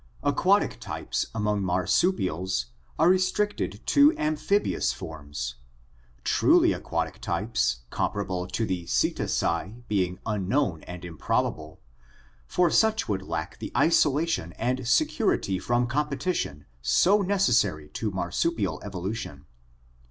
[0.23, 5.57] Aquatic types among marsupials are restricted to amphibious forms,
[6.23, 11.81] truly aquatic types comparable to the Cetacea being un known and improbable,
[12.47, 19.45] for such would lack the isolation and security from competition so necessary to marsupial evolution.